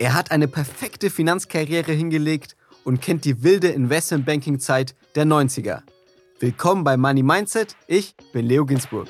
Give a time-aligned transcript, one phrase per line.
[0.00, 5.82] Er hat eine perfekte Finanzkarriere hingelegt und kennt die wilde Investmentbanking-Zeit der 90er.
[6.40, 7.76] Willkommen bei Money Mindset.
[7.86, 9.06] Ich bin Leo Ginsburg.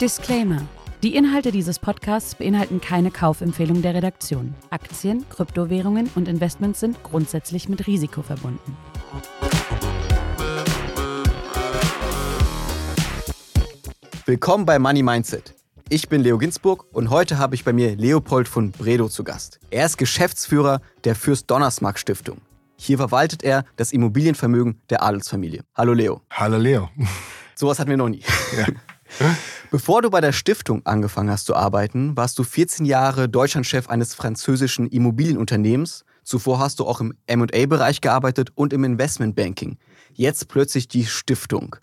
[0.00, 0.62] Disclaimer.
[1.02, 4.54] Die Inhalte dieses Podcasts beinhalten keine Kaufempfehlung der Redaktion.
[4.70, 8.74] Aktien, Kryptowährungen und Investments sind grundsätzlich mit Risiko verbunden.
[14.26, 15.54] Willkommen bei Money Mindset.
[15.90, 19.60] Ich bin Leo Ginsburg und heute habe ich bei mir Leopold von Bredow zu Gast.
[19.70, 22.40] Er ist Geschäftsführer der Fürst Donnersmarck Stiftung.
[22.78, 25.62] Hier verwaltet er das Immobilienvermögen der Adelsfamilie.
[25.74, 26.22] Hallo Leo.
[26.30, 26.88] Hallo Leo.
[27.54, 28.22] Sowas hatten wir noch nie.
[28.56, 28.66] Ja.
[29.70, 34.14] Bevor du bei der Stiftung angefangen hast zu arbeiten, warst du 14 Jahre Deutschlandchef eines
[34.14, 36.06] französischen Immobilienunternehmens.
[36.22, 39.76] Zuvor hast du auch im MA-Bereich gearbeitet und im Investmentbanking.
[40.14, 41.76] Jetzt plötzlich die Stiftung.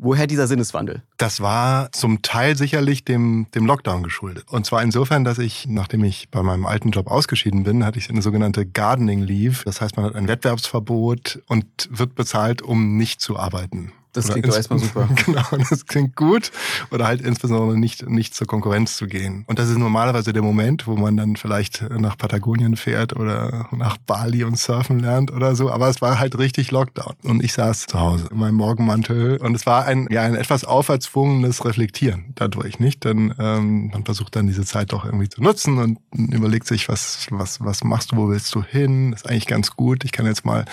[0.00, 1.02] Woher dieser Sinneswandel?
[1.16, 4.44] Das war zum Teil sicherlich dem, dem Lockdown geschuldet.
[4.48, 8.08] Und zwar insofern, dass ich, nachdem ich bei meinem alten Job ausgeschieden bin, hatte ich
[8.08, 9.64] eine sogenannte Gardening Leave.
[9.64, 13.92] Das heißt, man hat ein Wettbewerbsverbot und wird bezahlt, um nicht zu arbeiten.
[14.12, 15.08] Das klingt doch erstmal super.
[15.26, 16.50] Genau, das klingt gut.
[16.90, 19.44] Oder halt insbesondere nicht, nicht zur Konkurrenz zu gehen.
[19.46, 23.98] Und das ist normalerweise der Moment, wo man dann vielleicht nach Patagonien fährt oder nach
[23.98, 25.70] Bali und surfen lernt oder so.
[25.70, 27.14] Aber es war halt richtig Lockdown.
[27.22, 29.36] Und ich saß zu Hause in meinem Morgenmantel.
[29.38, 33.04] Und es war ein, ja, ein etwas auferzwungenes Reflektieren dadurch, nicht?
[33.04, 37.26] Denn ähm, man versucht dann diese Zeit doch irgendwie zu nutzen und überlegt sich, was,
[37.30, 39.10] was, was machst du, wo willst du hin?
[39.10, 40.04] Das ist eigentlich ganz gut.
[40.04, 40.64] Ich kann jetzt mal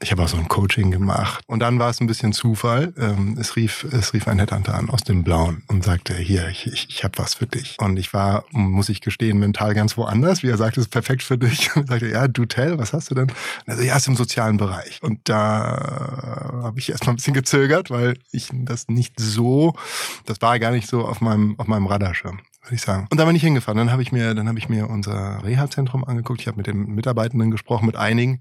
[0.00, 1.42] ich habe auch so ein Coaching gemacht.
[1.46, 2.92] Und dann war es ein bisschen Zufall.
[2.98, 6.66] Ähm, es rief, es rief ein Headhunter an aus dem Blauen und sagte, hier, ich,
[6.66, 7.76] ich, ich habe was für dich.
[7.80, 10.42] Und ich war, muss ich gestehen, mental ganz woanders.
[10.42, 11.74] Wie er sagte, es ist perfekt für dich.
[11.76, 13.32] Und sagte, ja, du tell, was hast du denn?
[13.66, 14.98] Also, ja, ist im sozialen Bereich.
[15.02, 19.74] Und da habe ich erstmal ein bisschen gezögert, weil ich das nicht so,
[20.26, 23.06] das war gar nicht so auf meinem, auf meinem Radarschirm würde ich sagen.
[23.10, 23.78] Und da bin ich hingefahren.
[23.78, 26.40] Dann habe ich mir, dann habe ich mir unser Reha-Zentrum angeguckt.
[26.40, 28.40] Ich habe mit den Mitarbeitenden gesprochen, mit einigen.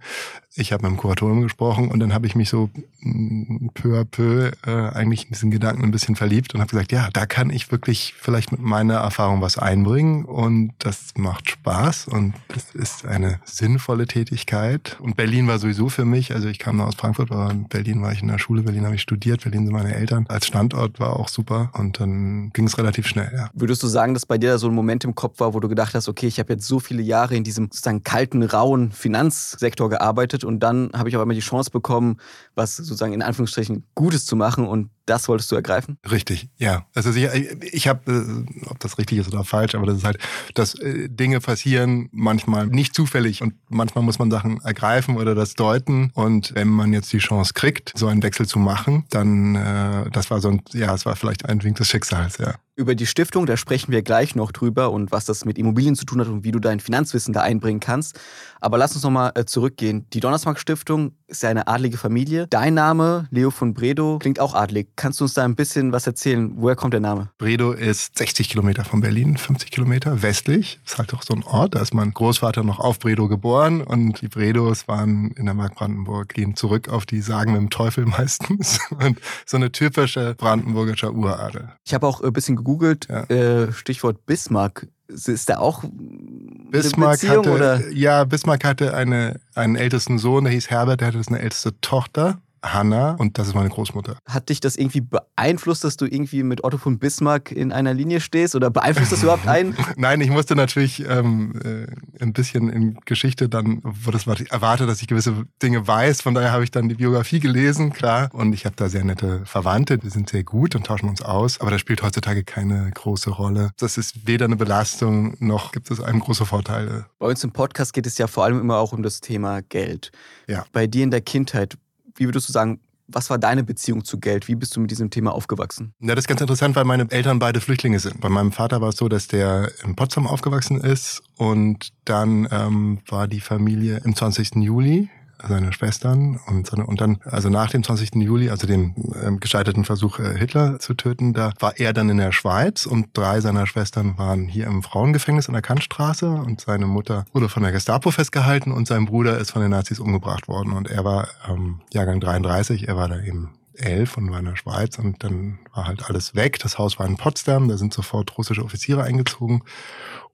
[0.56, 2.70] Ich habe mit dem Kuratorium gesprochen und dann habe ich mich so
[3.02, 6.92] mm, peu à peu äh, eigentlich in diesen Gedanken ein bisschen verliebt und habe gesagt,
[6.92, 12.08] ja, da kann ich wirklich vielleicht mit meiner Erfahrung was einbringen und das macht Spaß
[12.08, 14.98] und das ist eine sinnvolle Tätigkeit.
[15.02, 18.14] Und Berlin war sowieso für mich, also ich kam aus Frankfurt, aber in Berlin war
[18.14, 20.26] ich in der Schule, Berlin habe ich studiert, Berlin sind meine Eltern.
[20.30, 23.50] Als Standort war auch super und dann ging es relativ schnell, ja.
[23.54, 25.68] Würdest du sagen, dass bei dir da so ein Moment im Kopf war, wo du
[25.68, 29.90] gedacht hast, okay, ich habe jetzt so viele Jahre in diesem sozusagen kalten, rauen Finanzsektor
[29.90, 32.18] gearbeitet und dann habe ich aber immer die Chance bekommen,
[32.56, 35.98] was sozusagen in Anführungsstrichen Gutes zu machen und das wolltest du ergreifen?
[36.10, 36.86] Richtig, ja.
[36.96, 37.26] Also ich,
[37.62, 40.18] ich habe, äh, ob das richtig ist oder falsch, aber das ist halt,
[40.56, 45.54] dass äh, Dinge passieren manchmal nicht zufällig und manchmal muss man Sachen ergreifen oder das
[45.54, 46.12] deuten.
[46.14, 50.32] Und wenn man jetzt die Chance kriegt, so einen Wechsel zu machen, dann äh, das
[50.32, 52.56] war so ein, ja, es war vielleicht ein Wink des Schicksals, ja.
[52.78, 56.04] Über die Stiftung, da sprechen wir gleich noch drüber und was das mit Immobilien zu
[56.04, 58.20] tun hat und wie du dein Finanzwissen da einbringen kannst.
[58.60, 60.10] Aber lass uns nochmal äh, zurückgehen.
[60.12, 62.48] Die Donnersmarck Stiftung ist ja eine adlige Familie.
[62.48, 64.90] Dein Name, Leo von Bredow, klingt auch adlig.
[64.96, 66.54] Kannst du uns da ein bisschen was erzählen?
[66.56, 67.30] Woher kommt der Name?
[67.38, 70.80] Bredow ist 60 Kilometer von Berlin, 50 Kilometer westlich.
[70.86, 71.76] Ist halt auch so ein Ort.
[71.76, 75.76] Da ist mein Großvater noch auf Bredow geboren und die Bredows waren in der Mark
[75.76, 78.80] Brandenburg, gehen zurück auf die Sagen mit dem Teufel meistens.
[78.92, 81.70] Und so eine typische brandenburgische Uradel.
[81.86, 83.24] Ich habe auch ein bisschen gegoogelt, ja.
[83.24, 84.88] äh, Stichwort Bismarck.
[85.08, 87.92] Ist der auch Bismarck Beziehung, hatte, oder?
[87.92, 92.42] Ja, Bismarck hatte eine, einen ältesten Sohn, der hieß Herbert, der hatte eine älteste Tochter.
[92.74, 94.18] Hanna und das ist meine Großmutter.
[94.26, 98.20] Hat dich das irgendwie beeinflusst, dass du irgendwie mit Otto von Bismarck in einer Linie
[98.20, 99.76] stehst oder beeinflusst das überhaupt einen?
[99.98, 105.02] Nein, ich musste natürlich ähm, äh, ein bisschen in Geschichte dann, wo das erwartet, dass
[105.02, 106.22] ich gewisse Dinge weiß.
[106.22, 108.30] Von daher habe ich dann die Biografie gelesen, klar.
[108.34, 111.62] Und ich habe da sehr nette Verwandte, die sind sehr gut und tauschen uns aus.
[111.62, 113.72] Aber das spielt heutzutage keine große Rolle.
[113.78, 117.06] Das ist weder eine Belastung noch gibt es einem große Vorteile.
[117.20, 120.12] Bei uns im Podcast geht es ja vor allem immer auch um das Thema Geld.
[120.48, 120.66] Ja.
[120.72, 121.78] Bei dir in der Kindheit,
[122.16, 124.48] wie würdest du sagen, was war deine Beziehung zu Geld?
[124.48, 125.94] Wie bist du mit diesem Thema aufgewachsen?
[126.00, 128.20] Ja, das ist ganz interessant, weil meine Eltern beide Flüchtlinge sind.
[128.20, 133.00] Bei meinem Vater war es so, dass der in Potsdam aufgewachsen ist und dann ähm,
[133.08, 134.56] war die Familie im 20.
[134.56, 135.10] Juli
[135.48, 138.16] seine Schwestern und, seine, und dann, also nach dem 20.
[138.16, 142.18] Juli, also dem ähm, gescheiterten Versuch, äh, Hitler zu töten, da war er dann in
[142.18, 146.88] der Schweiz und drei seiner Schwestern waren hier im Frauengefängnis an der Kantstraße und seine
[146.88, 150.74] Mutter wurde von der Gestapo festgehalten und sein Bruder ist von den Nazis umgebracht worden
[150.74, 154.56] und er war ähm, Jahrgang 33, er war da eben elf und war in der
[154.56, 156.60] Schweiz und dann war halt alles weg.
[156.60, 159.64] Das Haus war in Potsdam, da sind sofort russische Offiziere eingezogen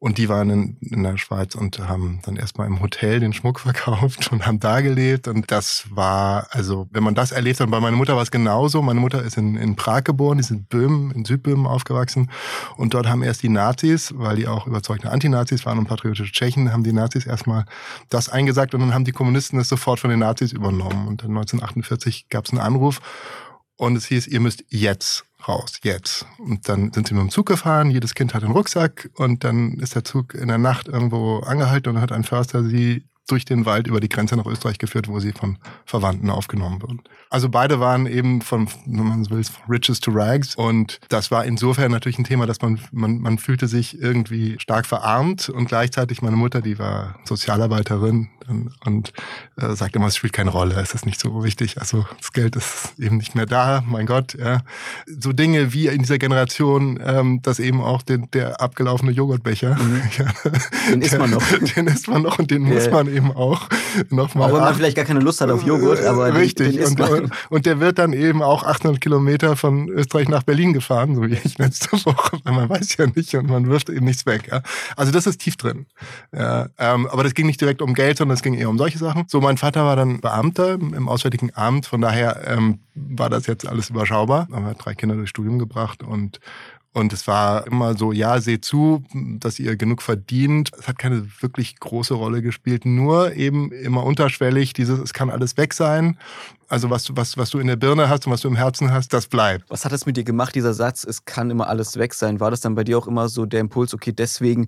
[0.03, 3.59] und die waren in, in der Schweiz und haben dann erstmal im Hotel den Schmuck
[3.59, 5.27] verkauft und haben da gelebt.
[5.27, 8.81] Und das war, also wenn man das erlebt hat, bei meiner Mutter war es genauso.
[8.81, 12.31] Meine Mutter ist in, in Prag geboren, die sind in Böhmen, in Südböhmen aufgewachsen.
[12.77, 16.73] Und dort haben erst die Nazis, weil die auch überzeugte Antinazis waren und patriotische Tschechen,
[16.73, 17.65] haben die Nazis erstmal
[18.09, 21.07] das eingesagt und dann haben die Kommunisten es sofort von den Nazis übernommen.
[21.07, 23.01] Und dann 1948 gab es einen Anruf
[23.77, 26.25] und es hieß, ihr müsst jetzt raus, jetzt.
[26.37, 29.73] Und dann sind sie mit dem Zug gefahren, jedes Kind hat einen Rucksack und dann
[29.73, 33.65] ist der Zug in der Nacht irgendwo angehalten und hat ein Förster sie durch den
[33.65, 37.01] Wald über die Grenze nach Österreich geführt, wo sie von Verwandten aufgenommen wurden.
[37.29, 40.55] Also beide waren eben von, wenn man so will, von Riches to Rags.
[40.55, 44.85] Und das war insofern natürlich ein Thema, dass man, man, man fühlte sich irgendwie stark
[44.85, 49.13] verarmt und gleichzeitig meine Mutter, die war Sozialarbeiterin und, und
[49.57, 51.79] äh, sagte immer, es spielt keine Rolle, es ist nicht so wichtig.
[51.79, 54.35] Also das Geld ist eben nicht mehr da, mein Gott.
[54.35, 54.61] Ja.
[55.07, 60.01] So Dinge wie in dieser Generation, ähm, dass eben auch den, der abgelaufene Joghurtbecher, mhm.
[60.17, 60.25] ja,
[60.89, 61.43] den isst man noch.
[61.75, 62.75] Den isst man noch und den yeah.
[62.75, 63.67] muss man eben auch
[64.09, 64.49] nochmal.
[64.49, 66.67] Auch wenn man vielleicht gar keine Lust hat auf Joghurt, aber Richtig.
[66.67, 67.09] Den, den isst man.
[67.09, 71.23] Und, und der wird dann eben auch 800 Kilometer von Österreich nach Berlin gefahren, so
[71.23, 74.49] wie ich letzte Woche, weil man weiß ja nicht und man wirft eben nichts weg.
[74.51, 74.61] Ja.
[74.95, 75.85] Also das ist tief drin.
[76.31, 78.97] Ja, ähm, aber das ging nicht direkt um Geld, sondern es ging eher um solche
[78.97, 79.25] Sachen.
[79.27, 83.67] So, mein Vater war dann Beamter im Auswärtigen Amt, von daher ähm, war das jetzt
[83.67, 84.47] alles überschaubar.
[84.51, 86.39] Aber er hat drei Kinder durchs Studium gebracht und
[86.93, 90.71] und es war immer so, ja, seht zu, dass ihr genug verdient.
[90.77, 95.55] Es hat keine wirklich große Rolle gespielt, nur eben immer unterschwellig dieses, es kann alles
[95.55, 96.17] weg sein.
[96.67, 98.91] Also was du, was, was du in der Birne hast und was du im Herzen
[98.91, 99.69] hast, das bleibt.
[99.69, 102.41] Was hat es mit dir gemacht, dieser Satz, es kann immer alles weg sein?
[102.41, 104.67] War das dann bei dir auch immer so der Impuls, okay, deswegen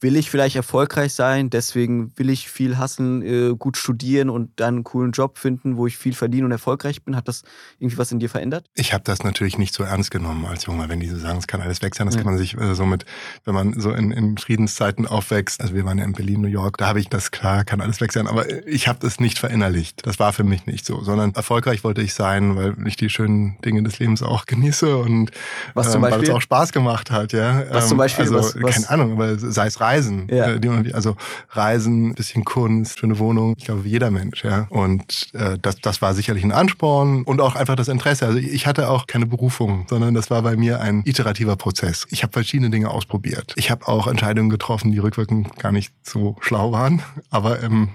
[0.00, 4.76] will ich vielleicht erfolgreich sein, deswegen will ich viel hassen, äh, gut studieren und dann
[4.76, 7.16] einen coolen Job finden, wo ich viel verdiene und erfolgreich bin.
[7.16, 7.42] Hat das
[7.78, 8.66] irgendwie was in dir verändert?
[8.74, 11.46] Ich habe das natürlich nicht so ernst genommen als Junge, wenn die so sagen, es
[11.46, 12.06] kann alles weg sein.
[12.06, 12.22] Das ja.
[12.22, 13.04] kann man sich äh, so mit,
[13.44, 15.60] wenn man so in, in Friedenszeiten aufwächst.
[15.60, 18.00] Also wir waren ja in Berlin, New York, da habe ich das klar, kann alles
[18.00, 18.26] weg sein.
[18.26, 20.06] Aber ich habe das nicht verinnerlicht.
[20.06, 23.58] Das war für mich nicht so, sondern erfolgreich wollte ich sein, weil ich die schönen
[23.62, 25.30] Dinge des Lebens auch genieße und
[25.74, 26.14] was zum Beispiel?
[26.14, 27.32] Ähm, weil es auch Spaß gemacht hat.
[27.32, 28.24] Ja, was zum ähm, Beispiel?
[28.24, 28.74] Also was, was?
[28.74, 30.54] keine Ahnung, aber sei es Reisen, ja.
[30.54, 31.16] Äh, also
[31.50, 33.54] Reisen, bisschen Kunst, schöne Wohnung.
[33.58, 34.66] Ich glaube, jeder Mensch, ja.
[34.70, 38.26] Und äh, das, das war sicherlich ein Ansporn und auch einfach das Interesse.
[38.26, 42.06] Also ich hatte auch keine Berufung, sondern das war bei mir ein iterativer Prozess.
[42.10, 43.52] Ich habe verschiedene Dinge ausprobiert.
[43.56, 47.90] Ich habe auch Entscheidungen getroffen, die rückwirkend gar nicht so schlau waren, aber ähm,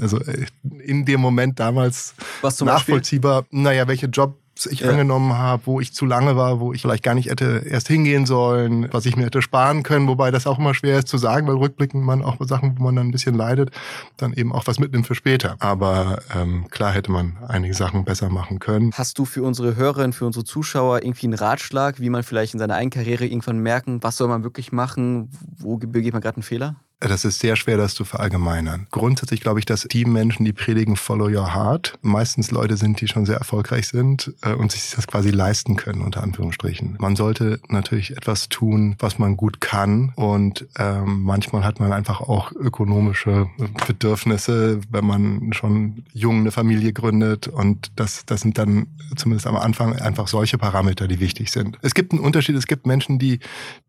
[0.00, 0.46] also äh,
[0.84, 3.42] in dem Moment damals Was nachvollziehbar.
[3.42, 3.60] Beispiel?
[3.60, 4.38] Naja, welche Job
[4.70, 4.90] ich ja.
[4.90, 8.26] angenommen habe, wo ich zu lange war, wo ich vielleicht gar nicht hätte erst hingehen
[8.26, 11.46] sollen, was ich mir hätte sparen können, wobei das auch immer schwer ist zu sagen,
[11.46, 13.70] weil rückblickend man auch Sachen, wo man dann ein bisschen leidet,
[14.16, 15.56] dann eben auch was mitnimmt für später.
[15.58, 18.92] Aber ähm, klar hätte man einige Sachen besser machen können.
[18.94, 22.60] Hast du für unsere Hörerinnen, für unsere Zuschauer irgendwie einen Ratschlag, wie man vielleicht in
[22.60, 26.42] seiner eigenen Karriere irgendwann merken, was soll man wirklich machen, wo begeht man gerade einen
[26.42, 26.76] Fehler?
[27.00, 28.86] Das ist sehr schwer, das zu verallgemeinern.
[28.90, 33.08] Grundsätzlich glaube ich, dass die Menschen, die predigen Follow Your Heart, meistens Leute sind, die
[33.08, 36.96] schon sehr erfolgreich sind äh, und sich das quasi leisten können, unter Anführungsstrichen.
[36.98, 42.20] Man sollte natürlich etwas tun, was man gut kann und ähm, manchmal hat man einfach
[42.20, 43.48] auch ökonomische
[43.86, 48.86] Bedürfnisse, wenn man schon jung eine Familie gründet und das, das sind dann
[49.16, 51.78] zumindest am Anfang einfach solche Parameter, die wichtig sind.
[51.82, 53.40] Es gibt einen Unterschied, es gibt Menschen, die,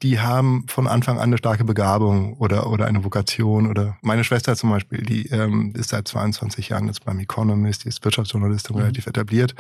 [0.02, 4.56] die haben von Anfang an eine starke Begabung oder, oder eine Vokation oder meine Schwester
[4.56, 8.82] zum Beispiel, die ähm, ist seit 22 Jahren jetzt beim Economist, die ist Wirtschaftsjournalistin mhm.
[8.82, 9.56] relativ etabliert.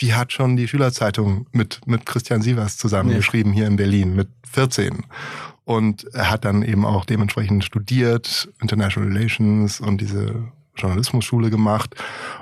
[0.00, 3.58] Die hat schon die Schülerzeitung mit, mit Christian Sievers zusammengeschrieben ja.
[3.58, 5.04] hier in Berlin mit 14
[5.64, 11.94] und hat dann eben auch dementsprechend studiert, International Relations und diese Journalismusschule gemacht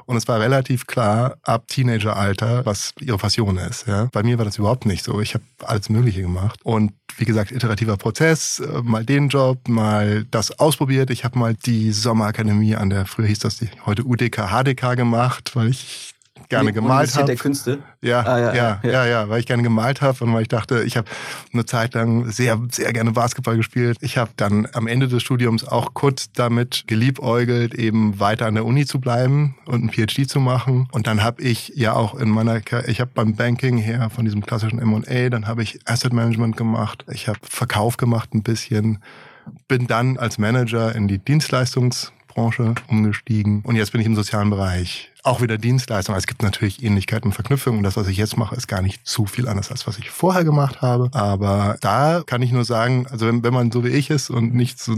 [0.07, 3.87] und es war relativ klar ab Teenageralter, was ihre Passion ist.
[3.87, 4.09] Ja.
[4.12, 5.21] Bei mir war das überhaupt nicht so.
[5.21, 10.25] Ich habe alles Mögliche gemacht und wie gesagt iterativer Prozess, äh, mal den Job, mal
[10.31, 11.11] das ausprobiert.
[11.11, 15.52] Ich habe mal die Sommerakademie an der früher hieß das die heute UDK HDK gemacht,
[15.55, 16.15] weil ich
[16.48, 17.26] gerne gemalt habe.
[17.26, 17.78] der Künste?
[18.00, 20.48] Ja, ah, ja, ja, ja, ja, ja, weil ich gerne gemalt habe und weil ich
[20.48, 21.08] dachte, ich habe
[21.52, 23.98] eine Zeit lang sehr, sehr gerne Basketball gespielt.
[24.00, 28.64] Ich habe dann am Ende des Studiums auch kurz damit geliebäugelt, eben weiter an der
[28.64, 30.88] Uni zu bleiben und ein PhD zu machen.
[30.92, 34.44] Und dann habe ich ja auch in meiner, ich habe beim Banking her von diesem
[34.44, 38.98] klassischen M&A, dann habe ich Asset Management gemacht, ich habe Verkauf gemacht ein bisschen,
[39.68, 44.50] bin dann als Manager in die Dienstleistungs Branche umgestiegen und jetzt bin ich im sozialen
[44.50, 45.11] Bereich.
[45.23, 46.14] Auch wieder Dienstleistung.
[46.14, 48.83] Also es gibt natürlich Ähnlichkeiten und Verknüpfungen und das, was ich jetzt mache, ist gar
[48.83, 51.09] nicht zu viel anders, als was ich vorher gemacht habe.
[51.12, 54.55] Aber da kann ich nur sagen, also wenn, wenn man so wie ich ist und
[54.55, 54.95] nicht so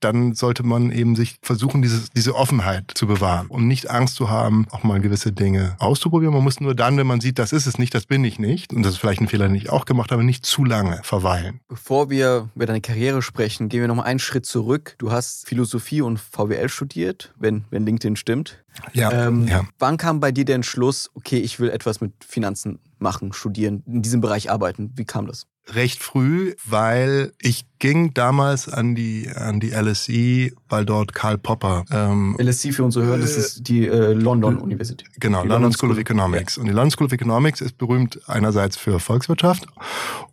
[0.00, 4.30] dann sollte man eben sich versuchen, dieses, diese Offenheit zu bewahren und nicht Angst zu
[4.30, 6.34] haben, auch mal gewisse Dinge auszuprobieren.
[6.34, 8.72] Man muss nur dann, wenn man sieht, das ist es nicht, das bin ich nicht,
[8.72, 11.60] und das ist vielleicht ein Fehler, den ich auch gemacht habe, nicht zu lange verweilen.
[11.68, 14.94] Bevor wir über deine Karriere sprechen, gehen wir nochmal einen Schritt zurück.
[14.98, 18.64] Du hast Philosophie und VWL studiert, wenn, wenn LinkedIn stimmt.
[18.92, 19.64] Ja, ähm, ja.
[19.78, 24.02] Wann kam bei dir der Entschluss, okay, ich will etwas mit Finanzen machen, studieren, in
[24.02, 24.92] diesem Bereich arbeiten?
[24.94, 25.46] Wie kam das?
[25.74, 31.84] recht früh, weil ich ging damals an die an die LSE, weil dort Karl Popper.
[31.90, 35.04] Ähm, LSE für unsere Hörer, das ist die äh, London University.
[35.18, 36.56] Genau, London, London School of Economics.
[36.56, 36.62] Ja.
[36.62, 39.66] Und die London School of Economics ist berühmt einerseits für Volkswirtschaft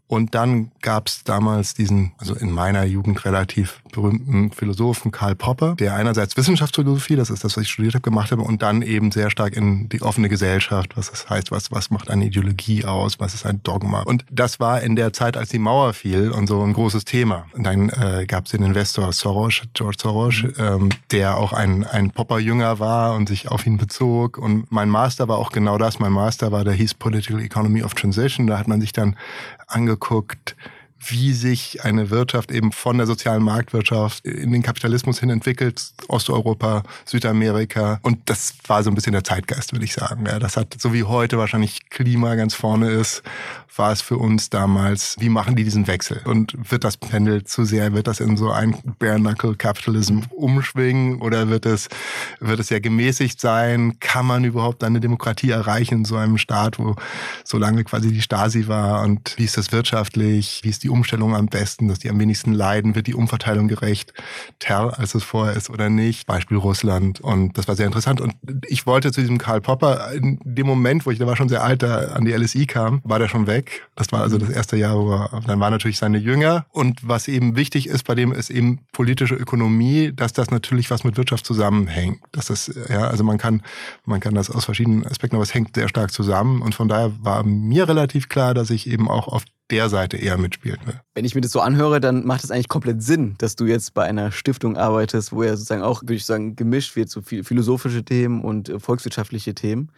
[0.07, 5.75] und dann gab es damals diesen, also in meiner Jugend relativ berühmten Philosophen Karl Popper,
[5.75, 9.11] der einerseits Wissenschaftsphilosophie, das ist das, was ich studiert habe, gemacht habe, und dann eben
[9.11, 13.19] sehr stark in die offene Gesellschaft, was das heißt, was, was macht eine Ideologie aus,
[13.19, 14.03] was ist ein Dogma.
[14.03, 17.36] Und das war in der Zeit, als die Mauer fiel und so ein großes Thema.
[17.53, 22.11] Und dann äh, gab es den Investor Soros, George Soros, ähm, der auch ein, ein
[22.11, 24.37] Popper-Jünger war und sich auf ihn bezog.
[24.37, 25.99] Und mein Master war auch genau das.
[25.99, 28.47] Mein Master war, der hieß Political Economy of Transition.
[28.47, 29.15] Da hat man sich dann
[29.67, 30.55] angeguckt,
[30.99, 36.83] wie sich eine Wirtschaft eben von der sozialen Marktwirtschaft in den Kapitalismus hin entwickelt, Osteuropa,
[37.05, 37.99] Südamerika.
[38.01, 40.25] Und das war so ein bisschen der Zeitgeist, würde ich sagen.
[40.25, 43.23] Ja, das hat, so wie heute wahrscheinlich Klima ganz vorne ist,
[43.77, 46.21] war es für uns damals, wie machen die diesen Wechsel?
[46.25, 51.65] Und wird das Pendel zu sehr, wird das in so ein Bare-Knuckle-Capitalism umschwingen oder wird
[51.65, 51.89] es,
[52.39, 53.99] wird es ja gemäßigt sein?
[53.99, 56.95] Kann man überhaupt eine Demokratie erreichen in so einem Staat, wo
[57.43, 59.03] so lange quasi die Stasi war?
[59.03, 60.61] Und wie ist das wirtschaftlich?
[60.63, 62.95] Wie ist die Umstellung am besten, dass die am wenigsten leiden?
[62.95, 64.13] Wird die Umverteilung gerecht?
[64.59, 66.25] Ter, als es vorher ist oder nicht?
[66.25, 67.19] Beispiel Russland.
[67.19, 68.21] Und das war sehr interessant.
[68.21, 68.33] Und
[68.67, 71.63] ich wollte zu diesem Karl Popper, in dem Moment, wo ich, der war schon sehr
[71.63, 73.87] alt, da an die LSI kam, war der schon weg weg.
[73.95, 76.65] Das war also das erste Jahr, wo er, dann war natürlich seine Jünger.
[76.71, 81.03] Und was eben wichtig ist bei dem, ist eben politische Ökonomie, dass das natürlich was
[81.03, 82.19] mit Wirtschaft zusammenhängt.
[82.31, 83.63] Dass das, ja, also man kann,
[84.05, 86.61] man kann das aus verschiedenen Aspekten, aber es hängt sehr stark zusammen.
[86.61, 90.37] Und von daher war mir relativ klar, dass ich eben auch auf der Seite eher
[90.37, 90.99] mitspielen will.
[91.13, 93.93] Wenn ich mir das so anhöre, dann macht es eigentlich komplett Sinn, dass du jetzt
[93.93, 98.03] bei einer Stiftung arbeitest, wo ja sozusagen auch, würde ich sagen, gemischt wird, so philosophische
[98.03, 99.91] Themen und äh, volkswirtschaftliche Themen.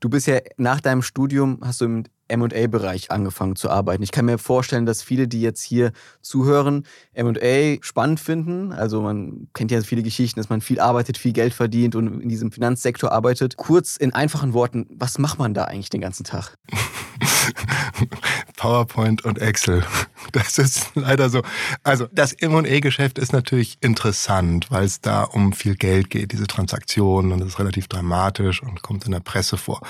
[0.00, 4.02] Du bist ja nach deinem Studium, hast du im MA-Bereich angefangen zu arbeiten.
[4.02, 8.72] Ich kann mir vorstellen, dass viele, die jetzt hier zuhören, MA spannend finden.
[8.72, 12.28] Also man kennt ja viele Geschichten, dass man viel arbeitet, viel Geld verdient und in
[12.28, 13.56] diesem Finanzsektor arbeitet.
[13.56, 16.56] Kurz in einfachen Worten, was macht man da eigentlich den ganzen Tag?
[18.56, 19.84] PowerPoint und Excel.
[20.32, 21.42] Das ist leider so.
[21.82, 27.32] Also das M&A-Geschäft ist natürlich interessant, weil es da um viel Geld geht, diese Transaktionen
[27.32, 29.80] und das ist relativ dramatisch und kommt in der Presse vor.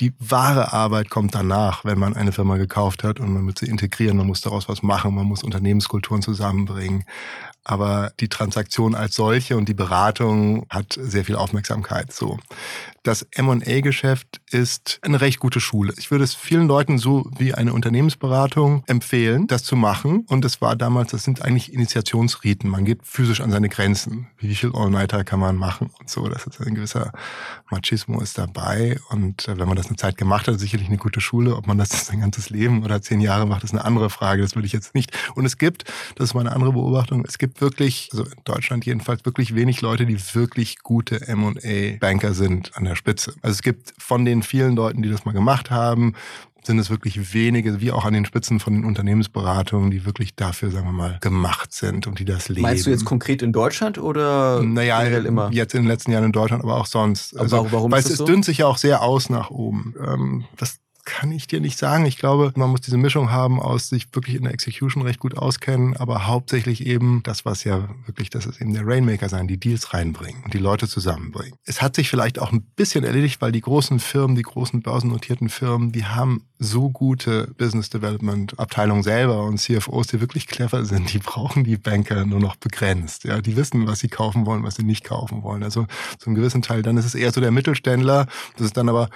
[0.00, 3.66] Die wahre Arbeit kommt danach, wenn man eine Firma gekauft hat und man muss sie
[3.66, 7.04] integrieren, man muss daraus was machen, man muss Unternehmenskulturen zusammenbringen.
[7.68, 12.14] Aber die Transaktion als solche und die Beratung hat sehr viel Aufmerksamkeit.
[12.14, 12.38] So.
[13.02, 15.92] Das M&A-Geschäft ist eine recht gute Schule.
[15.98, 20.24] Ich würde es vielen Leuten so wie eine Unternehmensberatung empfehlen, das zu machen.
[20.28, 22.70] Und es war damals, das sind eigentlich Initiationsriten.
[22.70, 24.28] Man geht physisch an seine Grenzen.
[24.38, 26.26] Wie viel All-Nighter kann man machen und so.
[26.28, 27.12] Das ist ein gewisser
[27.70, 28.98] Machismo ist dabei.
[29.10, 31.54] Und äh, wenn man das eine Zeit gemacht hat, sicherlich eine gute Schule.
[31.54, 34.40] Ob man das sein ganzes Leben oder zehn Jahre macht, ist eine andere Frage.
[34.40, 35.12] Das würde ich jetzt nicht.
[35.34, 35.84] Und es gibt,
[36.16, 40.06] das ist meine andere Beobachtung, es gibt wirklich, also in Deutschland jedenfalls, wirklich wenig Leute,
[40.06, 43.34] die wirklich gute M&A-Banker sind an der Spitze.
[43.42, 46.14] Also es gibt von den vielen Leuten, die das mal gemacht haben,
[46.68, 50.70] sind es wirklich wenige, wie auch an den Spitzen von den Unternehmensberatungen, die wirklich dafür,
[50.70, 52.62] sagen wir mal, gemacht sind und die das leben.
[52.62, 55.50] Meinst du jetzt konkret in Deutschland oder naja, immer?
[55.50, 57.36] Jetzt in den letzten Jahren in Deutschland, aber auch sonst.
[57.38, 58.24] Also, aber warum weil es, so?
[58.24, 59.94] dünnt sich ja auch sehr aus nach oben.
[60.06, 62.04] Ähm, das kann ich dir nicht sagen.
[62.04, 65.38] Ich glaube, man muss diese Mischung haben aus sich wirklich in der Execution recht gut
[65.38, 69.58] auskennen, aber hauptsächlich eben das, was ja wirklich, das ist eben der Rainmaker sein, die
[69.58, 71.54] Deals reinbringen und die Leute zusammenbringen.
[71.64, 75.48] Es hat sich vielleicht auch ein bisschen erledigt, weil die großen Firmen, die großen börsennotierten
[75.48, 81.12] Firmen, die haben so gute Business Development Abteilungen selber und CFOs, die wirklich clever sind,
[81.12, 83.24] die brauchen die Banker nur noch begrenzt.
[83.24, 85.62] Ja, die wissen, was sie kaufen wollen, was sie nicht kaufen wollen.
[85.62, 85.86] Also
[86.18, 88.26] zu einem gewissen Teil, dann ist es eher so der Mittelständler.
[88.56, 89.08] Das ist dann aber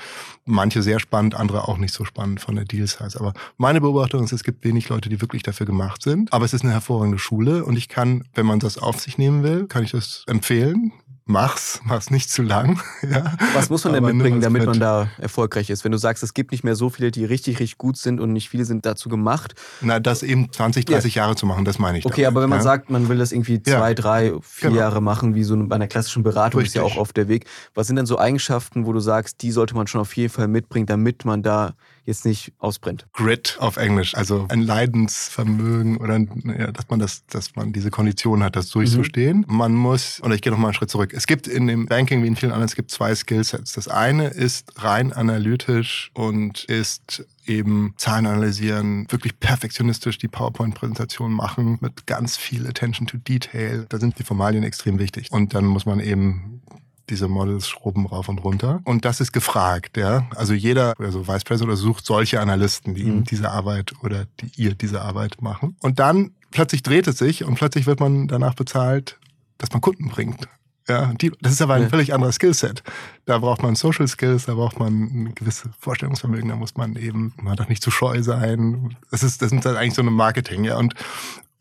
[0.45, 3.19] manche sehr spannend, andere auch nicht so spannend von der Deal Size.
[3.21, 6.33] Aber meine Beobachtung ist, es gibt wenig Leute, die wirklich dafür gemacht sind.
[6.33, 9.43] Aber es ist eine hervorragende Schule und ich kann, wenn man das auf sich nehmen
[9.43, 10.93] will, kann ich das empfehlen
[11.25, 12.81] mach's, mach's nicht zu lang.
[13.03, 13.37] Ja.
[13.53, 15.83] Was muss man denn mitbringen, damit man da erfolgreich ist?
[15.85, 18.33] Wenn du sagst, es gibt nicht mehr so viele, die richtig, richtig gut sind und
[18.33, 19.55] nicht viele sind dazu gemacht.
[19.81, 21.23] Na, das eben 20, 30 ja.
[21.23, 22.07] Jahre zu machen, das meine ich.
[22.07, 22.63] Okay, damit, aber wenn man ja.
[22.63, 24.81] sagt, man will das irgendwie zwei, drei, vier genau.
[24.81, 26.77] Jahre machen, wie so bei einer klassischen Beratung, richtig.
[26.77, 27.47] ist ja auch oft der Weg.
[27.75, 30.49] Was sind denn so Eigenschaften, wo du sagst, die sollte man schon auf jeden Fall
[30.49, 33.07] mitbringen, damit man da jetzt nicht ausbrennt.
[33.13, 38.43] Grit auf Englisch, also ein Leidensvermögen oder ja, dass man das, dass man diese Kondition
[38.43, 39.45] hat, das durchzustehen.
[39.49, 39.57] Mhm.
[39.57, 41.13] Man muss, und ich gehe noch mal einen Schritt zurück.
[41.15, 43.75] Es gibt in dem Banking wie in vielen anderen, es gibt zwei Skillsets.
[43.75, 51.79] Das eine ist rein analytisch und ist eben Zahlen analysieren, wirklich perfektionistisch die PowerPoint-Präsentation machen
[51.81, 53.87] mit ganz viel Attention to Detail.
[53.89, 55.31] Da sind die Formalien extrem wichtig.
[55.31, 56.63] Und dann muss man eben
[57.11, 58.81] diese Models schrubben rauf und runter.
[58.85, 60.27] Und das ist gefragt, ja.
[60.37, 63.25] Also jeder, also Vice President sucht solche Analysten, die mhm.
[63.25, 65.77] diese Arbeit oder die ihr diese Arbeit machen.
[65.81, 69.19] Und dann plötzlich dreht es sich und plötzlich wird man danach bezahlt,
[69.59, 70.49] dass man Kunden bringt.
[70.89, 71.89] Ja, die, das ist aber ein ja.
[71.89, 72.83] völlig anderes Skillset.
[73.25, 77.35] Da braucht man Social Skills, da braucht man ein gewisses Vorstellungsvermögen, da muss man eben,
[77.41, 78.97] man darf nicht zu scheu sein.
[79.11, 80.77] Das ist, das ist halt eigentlich so eine Marketing, ja.
[80.79, 80.95] Und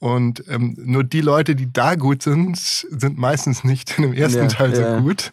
[0.01, 4.39] und ähm, nur die Leute, die da gut sind, sind meistens nicht in dem ersten
[4.39, 4.99] ja, Teil so ja.
[4.99, 5.31] gut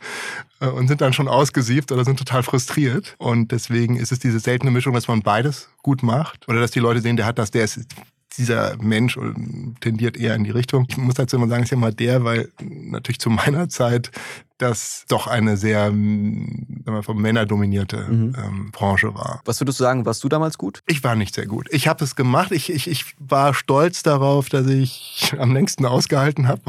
[0.61, 3.17] äh, und sind dann schon ausgesiebt oder sind total frustriert.
[3.17, 6.81] Und deswegen ist es diese seltene Mischung, dass man beides gut macht oder dass die
[6.81, 7.81] Leute sehen, der hat das, der ist
[8.37, 9.19] dieser Mensch
[9.81, 10.85] tendiert eher in die Richtung.
[10.91, 14.11] Ich muss dazu immer sagen, es ist ja mal der, weil natürlich zu meiner Zeit
[14.59, 15.93] das doch eine sehr
[16.89, 18.35] sagen wir, von Männer dominierte mhm.
[18.37, 19.41] ähm, Branche war.
[19.45, 20.83] Was würdest du sagen, warst du damals gut?
[20.87, 21.69] Ich war nicht sehr gut.
[21.71, 22.51] Ich habe es gemacht.
[22.51, 26.61] Ich, ich, ich war stolz darauf, dass ich am längsten ausgehalten habe.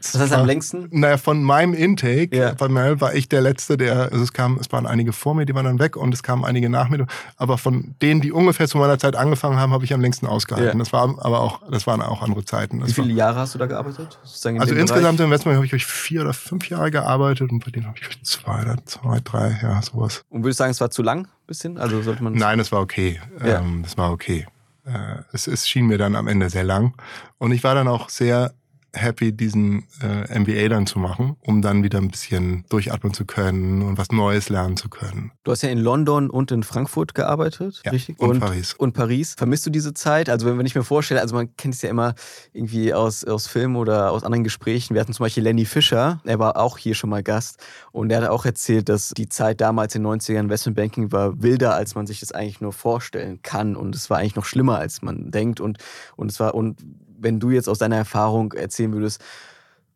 [0.00, 0.88] Was heißt war, am längsten?
[0.90, 2.54] Naja, von meinem Intake ja.
[2.54, 5.46] bei Mel war ich der Letzte, der, also es kam, es waren einige vor mir,
[5.46, 7.06] die waren dann weg und es kamen einige nach mir.
[7.36, 10.78] Aber von denen, die ungefähr zu meiner Zeit angefangen haben, habe ich am längsten ausgehalten.
[10.78, 10.78] Ja.
[10.78, 12.80] Das war aber auch, das waren auch andere Zeiten.
[12.80, 14.18] Das Wie viele war, Jahre hast du da gearbeitet?
[14.58, 17.86] Also insgesamt im Investment habe ich vier oder fünf Jahre gearbeitet gearbeitet und bei denen
[17.86, 20.24] habe ich zwei oder zwei, drei, ja, sowas.
[20.30, 21.78] Und würdest du sagen, es war zu lang bisschen?
[21.78, 22.34] Also sollte man.
[22.34, 23.20] Nein, es war okay.
[23.40, 23.60] Ja.
[23.60, 24.46] Ähm, es war okay.
[24.84, 26.94] Äh, es, es schien mir dann am Ende sehr lang.
[27.38, 28.52] Und ich war dann auch sehr
[28.96, 33.82] happy, diesen äh, MBA dann zu machen, um dann wieder ein bisschen durchatmen zu können
[33.82, 35.32] und was Neues lernen zu können.
[35.44, 38.18] Du hast ja in London und in Frankfurt gearbeitet, ja, richtig?
[38.18, 38.74] Und, und, Paris.
[38.74, 39.34] Und Paris.
[39.36, 40.28] Vermisst du diese Zeit?
[40.28, 42.14] Also wenn, wenn ich mir vorstelle, also man kennt es ja immer
[42.52, 44.94] irgendwie aus, aus Filmen oder aus anderen Gesprächen.
[44.94, 47.62] Wir hatten zum Beispiel Lenny Fischer, er war auch hier schon mal Gast
[47.92, 51.74] und er hat auch erzählt, dass die Zeit damals in den 90ern Investmentbanking war wilder,
[51.74, 55.02] als man sich das eigentlich nur vorstellen kann und es war eigentlich noch schlimmer, als
[55.02, 55.78] man denkt und,
[56.16, 56.76] und es war und
[57.18, 59.22] wenn du jetzt aus deiner Erfahrung erzählen würdest,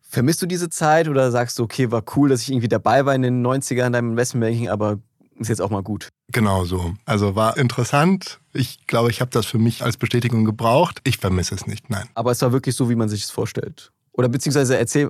[0.01, 3.15] vermisst du diese Zeit oder sagst du, okay, war cool, dass ich irgendwie dabei war
[3.15, 4.99] in den 90ern deinem Investmentbanking, aber
[5.39, 6.09] ist jetzt auch mal gut?
[6.31, 6.93] Genau so.
[7.05, 8.39] Also war interessant.
[8.53, 10.99] Ich glaube, ich habe das für mich als Bestätigung gebraucht.
[11.03, 12.07] Ich vermisse es nicht, nein.
[12.13, 13.91] Aber es war wirklich so, wie man sich es vorstellt.
[14.11, 15.09] Oder beziehungsweise erzähl,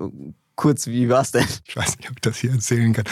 [0.56, 1.46] kurz, wie war es denn?
[1.66, 3.06] Ich weiß nicht, ob ich das hier erzählen kann.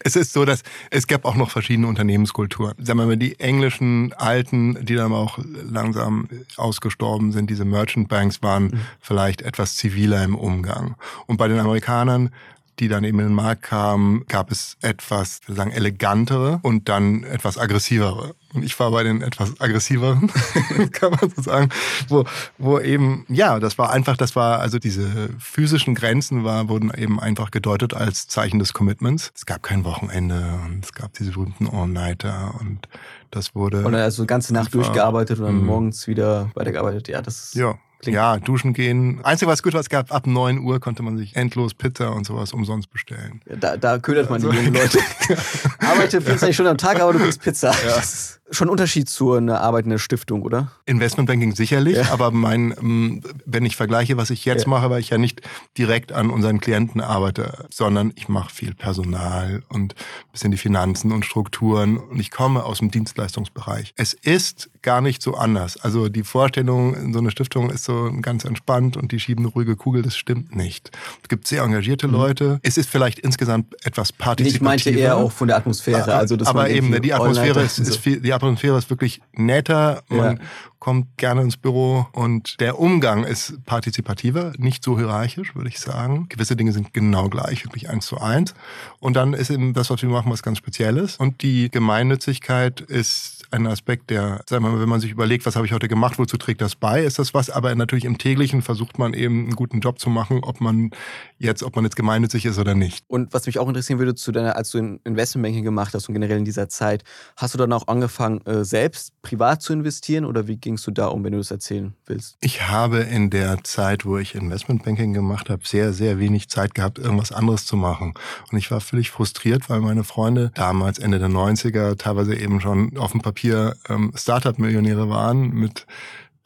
[0.00, 2.74] Es ist so, dass es gab auch noch verschiedene Unternehmenskulturen.
[2.78, 8.42] Sagen wir mal, die englischen alten, die dann auch langsam ausgestorben sind, diese Merchant Banks
[8.42, 8.80] waren mhm.
[9.00, 10.96] vielleicht etwas ziviler im Umgang.
[11.26, 12.30] Und bei den Amerikanern
[12.78, 17.58] die dann eben in den Markt kamen, gab es etwas, sagen, elegantere und dann etwas
[17.58, 18.34] aggressivere.
[18.54, 20.30] Und ich war bei den etwas aggressiveren,
[20.92, 21.70] kann man so sagen,
[22.08, 22.24] wo,
[22.56, 27.18] wo eben, ja, das war einfach, das war, also diese physischen Grenzen war, wurden eben
[27.18, 29.32] einfach gedeutet als Zeichen des Commitments.
[29.34, 32.88] Es gab kein Wochenende und es gab diese berühmten All-Nighter und
[33.30, 33.84] das wurde.
[33.84, 35.66] Und also ganze Nacht durchgearbeitet und dann mhm.
[35.66, 37.08] morgens wieder weitergearbeitet.
[37.08, 37.54] Ja, das ist.
[37.56, 39.20] Ja, Klingt ja, duschen gehen.
[39.24, 42.24] Einzige, was gut war, es gab ab 9 Uhr konnte man sich endlos Pizza und
[42.24, 43.40] sowas umsonst bestellen.
[43.48, 44.98] Ja, da, da ködert man also, die jungen Leute.
[45.78, 47.72] Arbeite 24 Stunden am Tag, aber du kriegst Pizza.
[47.86, 48.02] Ja
[48.50, 50.70] schon ein Unterschied zu einer Arbeit in der Stiftung, oder?
[50.86, 52.12] Investmentbanking sicherlich, ja.
[52.12, 54.68] aber mein, ähm, wenn ich vergleiche, was ich jetzt ja.
[54.68, 55.42] mache, weil ich ja nicht
[55.78, 61.12] direkt an unseren Klienten arbeite, sondern ich mache viel Personal und ein bisschen die Finanzen
[61.12, 63.94] und Strukturen und ich komme aus dem Dienstleistungsbereich.
[63.96, 65.76] Es ist gar nicht so anders.
[65.78, 69.52] Also die Vorstellung, in so einer Stiftung ist so ganz entspannt und die schieben eine
[69.52, 70.92] ruhige Kugel, das stimmt nicht.
[71.22, 72.14] Es gibt sehr engagierte mhm.
[72.14, 72.60] Leute.
[72.62, 74.56] Es ist vielleicht insgesamt etwas partizipativer.
[74.56, 76.14] Ich meinte eher auch von der Atmosphäre.
[76.14, 80.02] Also, dass aber eben, die Atmosphäre ist, ist viel, die Atmosphäre ist wirklich netter.
[80.08, 80.42] Man ja.
[80.78, 86.26] kommt gerne ins Büro und der Umgang ist partizipativer, nicht so hierarchisch, würde ich sagen.
[86.28, 88.54] Gewisse Dinge sind genau gleich, wirklich eins zu eins.
[89.00, 91.16] Und dann ist eben das, was wir machen, was ganz Spezielles.
[91.16, 95.66] Und die Gemeinnützigkeit ist ein Aspekt, der, sagen wir wenn man sich überlegt, was habe
[95.66, 97.50] ich heute gemacht, wozu trägt das bei, ist das was.
[97.50, 100.90] Aber natürlich im täglichen versucht man eben einen guten Job zu machen, ob man
[101.38, 103.04] jetzt, ob man jetzt gemeinnützig ist oder nicht.
[103.06, 106.38] Und was mich auch interessieren würde, zu deiner, als du Investmentbanking gemacht hast und generell
[106.38, 107.04] in dieser Zeit,
[107.36, 111.06] hast du dann auch angefangen, äh, selbst privat zu investieren oder wie gingst du da
[111.06, 112.36] um, wenn du das erzählen willst?
[112.40, 116.98] Ich habe in der Zeit, wo ich Investmentbanking gemacht habe, sehr, sehr wenig Zeit gehabt,
[116.98, 118.14] irgendwas anderes zu machen.
[118.50, 122.96] Und ich war völlig frustriert, weil meine Freunde damals Ende der 90er teilweise eben schon
[122.98, 125.86] auf dem Papier ähm, Startup-Millionäre waren mit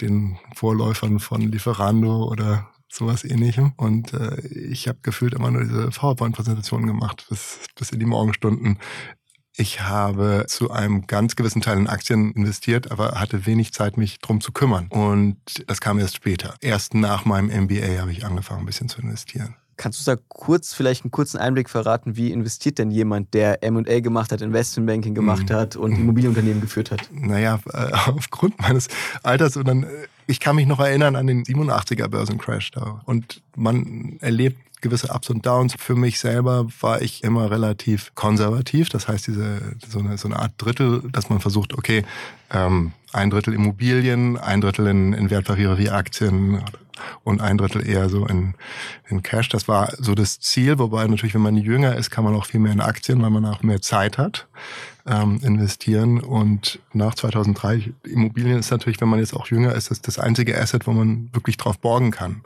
[0.00, 3.72] den Vorläufern von Lieferando oder sowas ähnlichem.
[3.76, 8.78] Und äh, ich habe gefühlt immer nur diese PowerPoint-Präsentationen gemacht bis, bis in die Morgenstunden.
[9.56, 14.20] Ich habe zu einem ganz gewissen Teil in Aktien investiert, aber hatte wenig Zeit, mich
[14.20, 14.86] drum zu kümmern.
[14.88, 16.54] Und das kam erst später.
[16.60, 19.56] Erst nach meinem MBA habe ich angefangen, ein bisschen zu investieren.
[19.78, 24.00] Kannst du da kurz vielleicht einen kurzen Einblick verraten, wie investiert denn jemand, der M&A
[24.00, 25.54] gemacht hat, Investmentbanking gemacht mhm.
[25.54, 27.08] hat und Immobilienunternehmen geführt hat?
[27.12, 28.88] Naja, äh, aufgrund meines
[29.22, 29.86] Alters und dann, äh,
[30.26, 33.00] ich kann mich noch erinnern an den 87er Börsencrash da.
[33.04, 35.74] Und man erlebt gewisse Ups und Downs.
[35.78, 38.88] Für mich selber war ich immer relativ konservativ.
[38.88, 42.04] Das heißt, diese, so eine, so eine Art Drittel, dass man versucht, okay,
[42.50, 46.62] ähm, ein Drittel Immobilien, ein Drittel in, in Wertpapiere wie Aktien
[47.24, 48.54] und ein Drittel eher so in,
[49.08, 49.48] in Cash.
[49.48, 52.60] Das war so das Ziel, wobei natürlich, wenn man jünger ist, kann man auch viel
[52.60, 54.48] mehr in Aktien, weil man auch mehr Zeit hat,
[55.06, 56.20] ähm, investieren.
[56.20, 60.60] Und nach 2003, Immobilien ist natürlich, wenn man jetzt auch jünger ist, das, das einzige
[60.60, 62.42] Asset, wo man wirklich drauf borgen kann.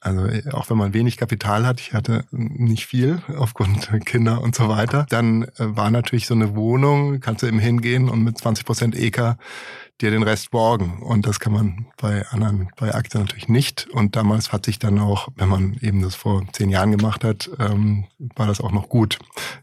[0.00, 4.68] Also auch wenn man wenig Kapital hat, ich hatte nicht viel aufgrund Kinder und so
[4.68, 8.64] weiter, dann äh, war natürlich so eine Wohnung, kannst du eben hingehen und mit 20
[8.64, 9.36] Prozent EK
[10.00, 11.02] dir den Rest borgen.
[11.02, 13.88] Und das kann man bei anderen, bei Aktien natürlich nicht.
[13.92, 17.50] Und damals hat sich dann auch, wenn man eben das vor zehn Jahren gemacht hat,
[17.58, 18.06] ähm,
[18.36, 19.18] war das auch noch gut.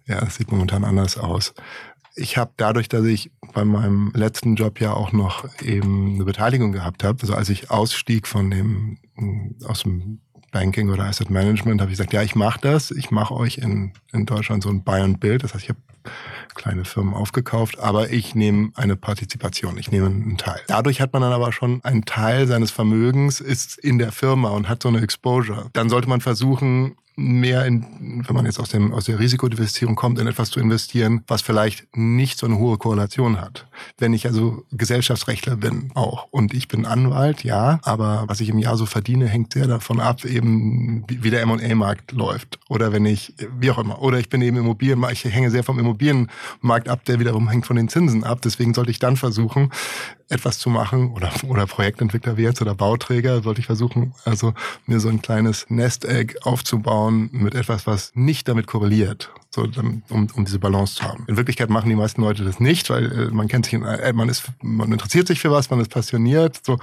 [0.05, 1.53] Ja, es sieht momentan anders aus.
[2.17, 6.71] Ich habe dadurch, dass ich bei meinem letzten Job ja auch noch eben eine Beteiligung
[6.71, 8.97] gehabt habe, also als ich ausstieg von dem
[9.65, 10.21] aus dem
[10.55, 12.89] Banking oder Asset Management, habe ich gesagt, ja, ich mache das.
[12.89, 15.43] Ich mache euch in, in Deutschland so ein Buy and Build.
[15.43, 15.79] Das heißt, ich habe
[16.53, 20.61] kleine Firmen aufgekauft, aber ich nehme eine Partizipation, ich nehme einen Teil.
[20.67, 24.69] Dadurch hat man dann aber schon einen Teil seines Vermögens ist in der Firma und
[24.69, 25.69] hat so eine Exposure.
[25.73, 30.19] Dann sollte man versuchen, mehr in, wenn man jetzt aus, dem, aus der Risikodiversifizierung kommt,
[30.19, 33.67] in etwas zu investieren, was vielleicht nicht so eine hohe Korrelation hat.
[33.97, 36.27] Wenn ich also Gesellschaftsrechtler bin, auch.
[36.31, 39.99] Und ich bin Anwalt, ja, aber was ich im Jahr so verdiene, hängt sehr davon
[39.99, 42.59] ab, eben wie der M&A-Markt läuft.
[42.69, 44.01] Oder wenn ich, wie auch immer.
[44.01, 47.77] Oder ich bin eben Immobilienmarkt, ich hänge sehr vom Immobilienmarkt ab, der wiederum hängt von
[47.77, 48.41] den Zinsen ab.
[48.43, 49.71] Deswegen sollte ich dann versuchen,
[50.29, 54.53] etwas zu machen oder, oder Projektentwickler wie jetzt oder Bauträger, sollte ich versuchen, also
[54.85, 59.67] mir so ein kleines Nest-Egg aufzubauen mit etwas, was nicht damit korreliert, so,
[60.09, 61.25] um, um diese Balance zu haben.
[61.27, 64.29] In Wirklichkeit machen die meisten Leute das nicht, weil äh, man kennt sich, äh, man
[64.29, 66.77] ist, man interessiert sich für was, man ist passioniert, so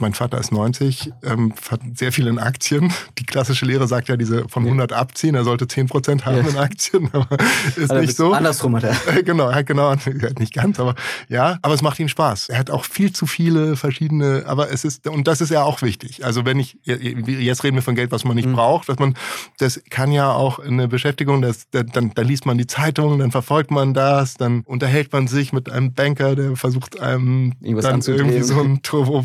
[0.00, 2.92] mein Vater ist 90, ähm, hat sehr viel in Aktien.
[3.18, 6.56] Die klassische Lehre sagt ja, diese von 100 abziehen, er sollte 10 Prozent haben in
[6.56, 7.28] Aktien, aber
[7.76, 8.32] ist also nicht so.
[8.32, 8.96] Andersrum hat er.
[9.22, 9.94] Genau, genau,
[10.38, 10.94] nicht ganz, aber
[11.28, 12.48] ja, aber es macht ihm Spaß.
[12.48, 15.82] Er hat auch viel zu viele verschiedene, aber es ist, und das ist ja auch
[15.82, 16.24] wichtig.
[16.24, 18.54] Also wenn ich, jetzt reden wir von Geld, was man nicht mhm.
[18.54, 19.14] braucht, dass man,
[19.58, 23.70] das kann ja auch eine Beschäftigung, das, dann, dann liest man die Zeitung, dann verfolgt
[23.70, 28.42] man das, dann unterhält man sich mit einem Banker, der versucht einem Irgendwas dann irgendwie
[28.42, 29.22] so ein Turbo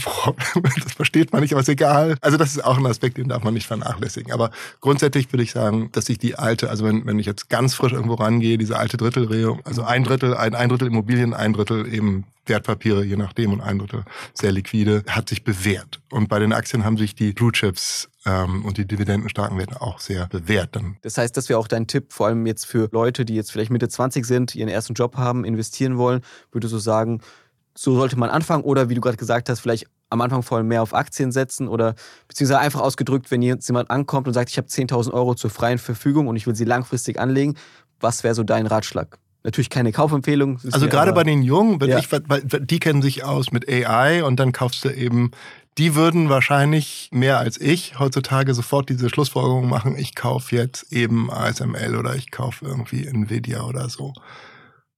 [0.83, 2.17] das versteht man nicht, aber ist egal.
[2.21, 4.31] Also das ist auch ein Aspekt, den darf man nicht vernachlässigen.
[4.31, 4.51] Aber
[4.81, 7.93] grundsätzlich würde ich sagen, dass sich die alte, also wenn, wenn ich jetzt ganz frisch
[7.93, 12.25] irgendwo rangehe, diese alte Drittelregelung, also ein Drittel, ein, ein Drittel Immobilien, ein Drittel eben
[12.47, 15.99] Wertpapiere, je nachdem, und ein Drittel sehr liquide, hat sich bewährt.
[16.11, 19.99] Und bei den Aktien haben sich die Blue Chips ähm, und die dividendenstarken Werte auch
[19.99, 20.75] sehr bewährt.
[20.75, 20.97] Dann.
[21.01, 23.71] Das heißt, das wäre auch dein Tipp, vor allem jetzt für Leute, die jetzt vielleicht
[23.71, 27.21] Mitte 20 sind, ihren ersten Job haben, investieren wollen, würde so sagen,
[27.77, 30.67] so sollte man anfangen oder wie du gerade gesagt hast, vielleicht am Anfang vor allem
[30.67, 31.95] mehr auf Aktien setzen oder
[32.27, 35.77] beziehungsweise einfach ausgedrückt, wenn jetzt jemand ankommt und sagt, ich habe 10.000 Euro zur freien
[35.77, 37.55] Verfügung und ich will sie langfristig anlegen,
[37.99, 39.17] was wäre so dein Ratschlag?
[39.43, 40.59] Natürlich keine Kaufempfehlung.
[40.71, 41.99] Also gerade bei den Jungen, ja.
[41.99, 42.09] ich,
[42.61, 45.31] die kennen sich aus mit AI und dann kaufst du eben,
[45.77, 51.29] die würden wahrscheinlich mehr als ich heutzutage sofort diese Schlussfolgerung machen, ich kaufe jetzt eben
[51.31, 54.13] ASML oder ich kaufe irgendwie Nvidia oder so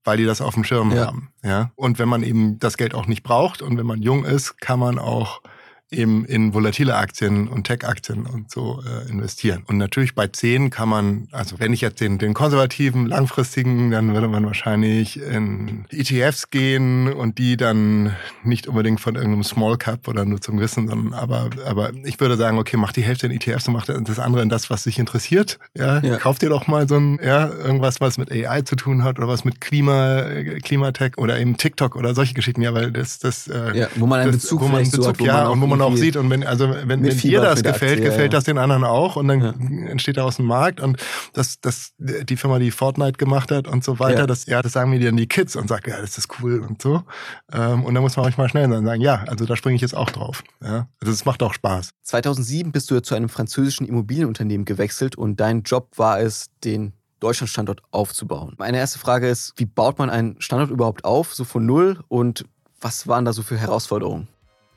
[0.07, 1.07] weil die das auf dem Schirm ja.
[1.07, 1.29] haben.
[1.43, 1.71] Ja.
[1.75, 4.79] Und wenn man eben das Geld auch nicht braucht und wenn man jung ist, kann
[4.79, 5.41] man auch
[5.89, 9.63] eben in volatile Aktien und Tech-Aktien und so äh, investieren.
[9.67, 14.13] Und natürlich bei 10 kann man, also wenn ich jetzt den, den konservativen, langfristigen, dann
[14.13, 20.07] würde man wahrscheinlich in ETFs gehen und die dann nicht unbedingt von irgendeinem Small Cap
[20.09, 23.31] oder nur zum Wissen, sondern aber, aber ich würde sagen, okay, mach die Hälfte in
[23.31, 25.57] ETFs und mach das andere in das, was dich interessiert.
[25.73, 26.17] Ja, ja.
[26.17, 29.29] kauf dir doch mal so ein, ja, irgendwas, was mit AI zu tun hat oder
[29.29, 30.23] was mit Klima,
[30.63, 34.19] Klimatech oder eben TikTok oder solche Geschichten, ja, weil das, das, äh, ja, wo man
[34.19, 36.15] einen Bezug, wo man Bezug, so hat, wo ja, man und wo man auch sieht
[36.15, 39.27] und wenn, also wenn, wenn dir das gefällt, Aktie, gefällt das den anderen auch und
[39.27, 39.89] dann ja.
[39.89, 40.97] entsteht daraus ein Markt und
[41.33, 44.89] das, das, die Firma, die Fortnite gemacht hat und so weiter, das, ja, das sagen
[44.89, 47.03] mir dann die Kids und sagen, ja, das ist cool und so.
[47.51, 49.81] Ähm, und dann muss man manchmal schnell sein und sagen, ja, also da springe ich
[49.81, 50.43] jetzt auch drauf.
[50.63, 51.91] Ja, also es macht auch Spaß.
[52.03, 57.81] 2007 bist du zu einem französischen Immobilienunternehmen gewechselt und dein Job war es, den Deutschlandstandort
[57.91, 58.55] aufzubauen.
[58.57, 62.45] Meine erste Frage ist, wie baut man einen Standort überhaupt auf, so von null und
[62.79, 64.27] was waren da so für Herausforderungen?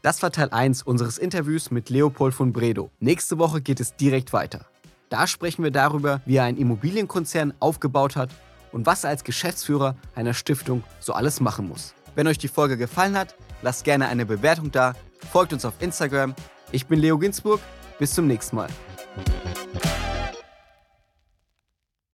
[0.03, 2.91] Das war Teil 1 unseres Interviews mit Leopold von Bredow.
[3.01, 4.65] Nächste Woche geht es direkt weiter.
[5.11, 8.31] Da sprechen wir darüber, wie er einen Immobilienkonzern aufgebaut hat
[8.73, 11.95] und was er als Geschäftsführer einer Stiftung so alles machen muss.
[12.15, 14.95] Wenn euch die Folge gefallen hat, lasst gerne eine Bewertung da,
[15.31, 16.35] folgt uns auf Instagram.
[16.73, 17.61] Ich bin Leo Ginsburg,
[17.99, 18.71] bis zum nächsten Mal.